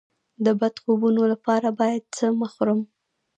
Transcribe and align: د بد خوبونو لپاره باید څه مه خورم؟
د 0.45 0.47
بد 0.59 0.75
خوبونو 0.83 1.21
لپاره 1.31 1.67
باید 1.79 2.03
څه 2.15 2.25
مه 2.39 2.47
خورم؟ 2.53 2.79